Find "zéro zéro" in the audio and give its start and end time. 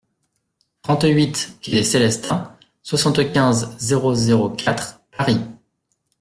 3.77-4.49